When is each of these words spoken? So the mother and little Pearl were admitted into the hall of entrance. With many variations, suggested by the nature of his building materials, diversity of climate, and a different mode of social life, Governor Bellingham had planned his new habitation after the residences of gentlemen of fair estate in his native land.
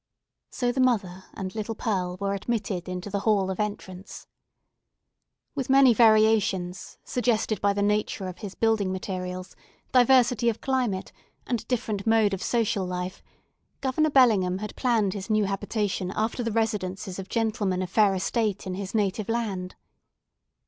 So 0.49 0.71
the 0.71 0.79
mother 0.79 1.25
and 1.35 1.53
little 1.53 1.75
Pearl 1.75 2.17
were 2.19 2.33
admitted 2.33 2.89
into 2.89 3.11
the 3.11 3.19
hall 3.19 3.51
of 3.51 3.59
entrance. 3.59 4.25
With 5.53 5.69
many 5.69 5.93
variations, 5.93 6.97
suggested 7.03 7.61
by 7.61 7.73
the 7.73 7.83
nature 7.83 8.27
of 8.27 8.39
his 8.39 8.55
building 8.55 8.91
materials, 8.91 9.55
diversity 9.91 10.49
of 10.49 10.59
climate, 10.59 11.11
and 11.45 11.61
a 11.61 11.65
different 11.65 12.07
mode 12.07 12.33
of 12.33 12.41
social 12.41 12.87
life, 12.87 13.21
Governor 13.81 14.09
Bellingham 14.09 14.57
had 14.57 14.75
planned 14.75 15.13
his 15.13 15.29
new 15.29 15.45
habitation 15.45 16.09
after 16.15 16.41
the 16.41 16.51
residences 16.51 17.19
of 17.19 17.29
gentlemen 17.29 17.83
of 17.83 17.89
fair 17.91 18.15
estate 18.15 18.65
in 18.65 18.73
his 18.73 18.95
native 18.95 19.29
land. 19.29 19.75